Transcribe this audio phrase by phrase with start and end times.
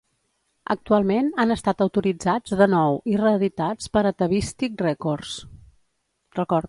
[0.75, 5.37] Actualment han estat autoritzats de nou i reeditats per Atavistic Records.